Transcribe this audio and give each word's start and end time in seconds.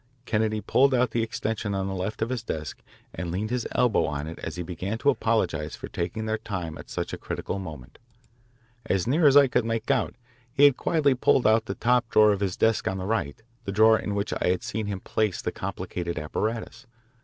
Kennedy 0.25 0.61
pulled 0.61 0.95
out 0.95 1.11
the 1.11 1.21
extension 1.21 1.75
on 1.75 1.85
the 1.87 1.93
left 1.93 2.23
of 2.23 2.29
his 2.29 2.41
desk 2.41 2.79
and 3.13 3.29
leaned 3.29 3.51
his 3.51 3.67
elbow 3.73 4.05
on 4.05 4.25
it 4.25 4.39
as 4.39 4.55
he 4.55 4.63
began 4.63 4.97
to 4.97 5.11
apologise 5.11 5.75
for 5.75 5.89
taking 5.89 6.23
up 6.23 6.25
their 6.25 6.37
time 6.39 6.75
at 6.75 6.89
such 6.89 7.13
a 7.13 7.19
critical 7.19 7.59
moment. 7.59 7.99
As 8.87 9.05
near 9.05 9.27
as 9.27 9.37
I 9.37 9.45
could 9.47 9.63
make 9.63 9.91
out, 9.91 10.15
he 10.51 10.63
had 10.63 10.75
quietly 10.75 11.13
pulled 11.13 11.45
out 11.45 11.65
the 11.65 11.75
top 11.75 12.09
drawer 12.09 12.31
of 12.31 12.39
his 12.39 12.57
desk 12.57 12.87
on 12.87 12.97
the 12.97 13.05
right, 13.05 13.43
the 13.65 13.71
drawer 13.71 13.99
in 13.99 14.15
which 14.15 14.33
I 14.33 14.47
had 14.47 14.63
seen 14.63 14.87
him 14.87 15.01
place 15.01 15.39
the 15.39 15.51
complicated 15.51 16.17
apparatus. 16.17 16.87